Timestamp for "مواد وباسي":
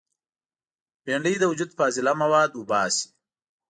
2.21-3.07